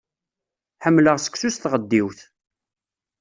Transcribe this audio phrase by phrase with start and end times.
[0.83, 2.19] Ḥemmleɣ seksu s tɣeddiwt.